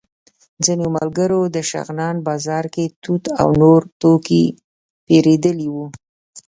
ځینو 0.65 0.85
ملګرو 0.97 1.41
د 1.55 1.57
شغنان 1.71 2.15
بازار 2.27 2.65
کې 2.73 2.85
توت 3.03 3.25
او 3.41 3.49
نور 3.61 3.81
توکي 4.01 4.43
پېرلي 5.05 5.67
وو. 5.73 5.85